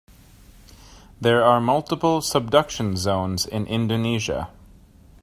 [1.21, 4.49] There are multiple subduction zones in Indonesia.